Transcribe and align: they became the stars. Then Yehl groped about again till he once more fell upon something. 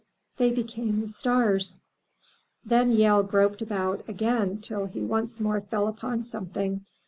they 0.37 0.49
became 0.49 0.99
the 0.99 1.07
stars. 1.07 1.79
Then 2.65 2.91
Yehl 2.91 3.21
groped 3.21 3.61
about 3.61 4.03
again 4.09 4.57
till 4.59 4.87
he 4.87 5.01
once 5.03 5.39
more 5.39 5.61
fell 5.61 5.87
upon 5.87 6.23
something. 6.23 6.83